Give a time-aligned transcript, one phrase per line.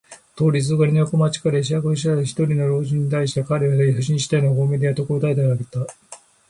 [0.35, 5.95] 通りすがりに横町から会釈えしゃくした一人の知人に対しても彼は放心したような微笑でやっと答えただけだった。